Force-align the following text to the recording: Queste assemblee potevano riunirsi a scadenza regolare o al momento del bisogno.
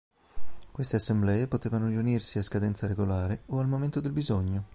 Queste 0.71 0.95
assemblee 0.95 1.47
potevano 1.47 1.85
riunirsi 1.87 2.39
a 2.39 2.41
scadenza 2.41 2.87
regolare 2.87 3.43
o 3.49 3.59
al 3.59 3.67
momento 3.67 3.99
del 3.99 4.11
bisogno. 4.13 4.65